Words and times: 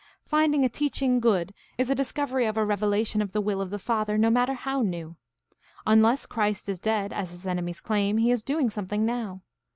Finding 0.25 0.65
a 0.65 0.67
teaching 0.69 1.19
good 1.19 1.53
is 1.77 1.91
a 1.91 1.93
discovery 1.93 2.47
of 2.47 2.57
a 2.57 2.65
revelation 2.65 3.21
of 3.21 3.33
the 3.33 3.39
will 3.39 3.61
of 3.61 3.69
the 3.69 3.77
Father, 3.77 4.17
no 4.17 4.31
matter 4.31 4.53
how 4.55 4.81
new. 4.81 5.15
Unless 5.85 6.25
Christ 6.25 6.67
is 6.67 6.79
dead, 6.79 7.13
as 7.13 7.29
his 7.29 7.45
enemies 7.45 7.81
claim, 7.81 8.17
he 8.17 8.31
is 8.31 8.41
doing 8.41 8.71
something 8.71 9.05
now. 9.05 9.43